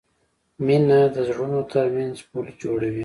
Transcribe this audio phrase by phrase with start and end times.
[0.65, 2.99] مینه د زړونو ترمنځ پل جوړوي.